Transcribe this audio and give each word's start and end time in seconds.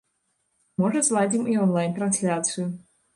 Можа, 0.83 1.03
зладзім 1.09 1.43
і 1.57 1.57
он-лайн 1.65 1.93
трансляцыю. 1.99 2.65